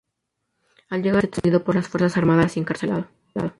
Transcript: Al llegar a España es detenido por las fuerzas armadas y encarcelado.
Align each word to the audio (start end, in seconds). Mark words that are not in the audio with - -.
Al 0.89 1.03
llegar 1.03 1.17
a 1.17 1.19
España 1.19 1.19
es 1.27 1.35
detenido 1.35 1.63
por 1.63 1.75
las 1.75 1.87
fuerzas 1.87 2.17
armadas 2.17 2.57
y 2.57 2.61
encarcelado. 2.61 3.05